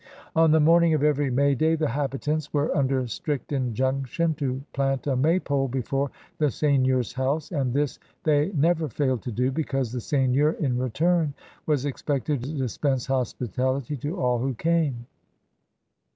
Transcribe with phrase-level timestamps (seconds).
[0.35, 5.05] On the morning of every May Day the habitants were imder strict injunction to plant
[5.05, 10.01] a Maypole before the seigneur's house, and this they never failed to do, because the
[10.01, 11.35] seigneur in return
[11.67, 15.05] was expected to dispense hospitality to all who came.